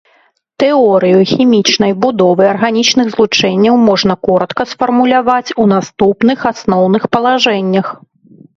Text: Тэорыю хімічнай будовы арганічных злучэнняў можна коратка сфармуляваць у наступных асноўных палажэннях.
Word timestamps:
Тэорыю 0.61 1.19
хімічнай 1.31 1.93
будовы 2.05 2.43
арганічных 2.53 3.11
злучэнняў 3.17 3.75
можна 3.91 4.13
коратка 4.29 4.63
сфармуляваць 4.73 5.55
у 5.65 5.69
наступных 5.75 6.39
асноўных 6.55 7.03
палажэннях. 7.17 7.87